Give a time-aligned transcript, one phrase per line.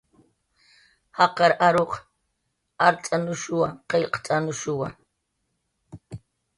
[1.17, 1.91] Jaqar aruq
[2.87, 4.87] art'anushuwa, qillqt'anushuwa